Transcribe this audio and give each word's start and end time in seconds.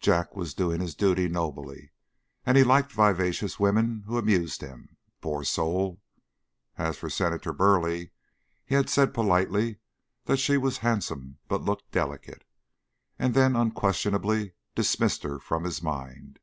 Jack 0.00 0.34
was 0.34 0.54
doing 0.54 0.80
his 0.80 0.96
duty 0.96 1.28
nobly, 1.28 1.92
and 2.44 2.58
he 2.58 2.64
liked 2.64 2.90
vivacious 2.90 3.60
women 3.60 4.02
who 4.08 4.18
amused 4.18 4.60
him, 4.60 4.96
poor 5.20 5.44
soul! 5.44 6.02
As 6.76 6.98
for 6.98 7.08
Senator 7.08 7.52
Burleigh, 7.52 8.06
he 8.66 8.74
had 8.74 8.90
said 8.90 9.14
politely 9.14 9.78
that 10.24 10.38
she 10.38 10.56
was 10.56 10.78
handsome 10.78 11.38
but 11.46 11.62
looked 11.62 11.92
delicate, 11.92 12.42
and 13.20 13.34
then 13.34 13.54
unquestionably 13.54 14.54
dismissed 14.74 15.22
her 15.22 15.38
from 15.38 15.62
his 15.62 15.80
mind. 15.80 16.40